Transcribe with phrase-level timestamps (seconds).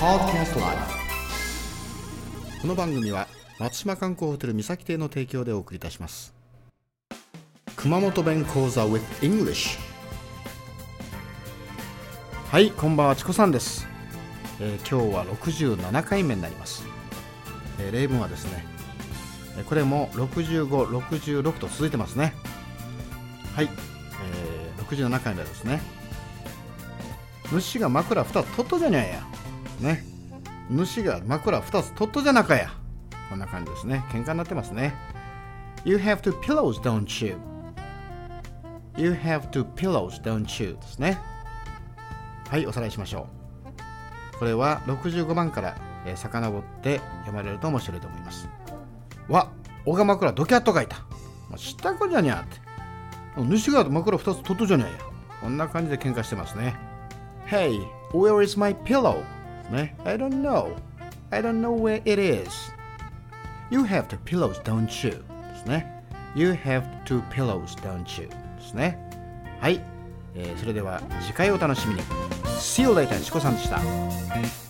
[0.00, 0.78] Podcast Live
[2.62, 3.26] この番組は
[3.58, 6.32] 松島観光ホテル三崎邸の提供でお送りいたします。
[7.74, 9.76] 熊本弁講座 with English
[12.48, 13.88] はいこんばんはチコさんです、
[14.60, 16.84] えー今日は67回目になります、
[17.80, 18.64] えー例文はですね
[19.56, 22.34] えーこれも6566と続いてますね。
[23.56, 25.80] はい、えー67回目ですね
[27.50, 29.26] 主が枕2つ取っとじゃにゃや
[29.80, 30.04] ね。
[30.70, 32.70] 主が枕2つ取っとじゃなかや。
[33.30, 34.04] こんな感じですね。
[34.10, 34.94] 喧嘩になってますね。
[35.84, 37.36] You have two pillows don't you?
[38.96, 40.74] You have two pillows don't you?
[40.74, 41.18] ですね。
[42.48, 43.26] はいおさらいしましょ
[44.34, 44.38] う。
[44.38, 48.48] これは65番から、えー、遡って読まれると面白いと思います。
[49.28, 49.50] わ
[49.84, 50.96] 小が枕ドキャッと書いた。
[51.56, 52.60] 知ったこじゃにゃって。
[53.36, 54.92] 主が枕2つ取っとじゃにゃや。
[55.40, 56.74] こんな感じで喧嘩してますね。
[57.46, 57.80] Hey,
[58.12, 59.22] where is my pillow?
[59.70, 60.74] ね I don't know.
[61.30, 62.50] I don't know where it is.
[63.70, 65.22] You have two pillows, don't you?
[65.52, 66.02] ですね。
[66.34, 68.28] You have two pillows, don't you?
[68.28, 68.98] ですね。
[69.60, 69.80] はい。
[70.34, 72.00] えーそれでは次回お楽しみに。
[72.58, 74.67] See you later, チコさんでした。